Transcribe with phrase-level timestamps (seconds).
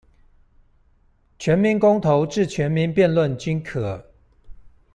[1.37, 4.03] 全民公投至全民辯論均可